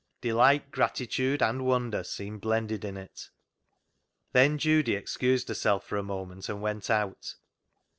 Delight, 0.19 0.71
gratitude, 0.71 1.43
and 1.43 1.63
wonder 1.63 2.03
seemed 2.03 2.41
blended 2.41 2.83
in 2.83 2.97
it. 2.97 3.29
Then 4.31 4.57
Judy 4.57 4.95
excused 4.95 5.47
herself 5.47 5.85
for 5.85 5.97
a 5.99 6.01
moment 6.01 6.49
and 6.49 6.59
went 6.59 6.89
out. 6.89 7.35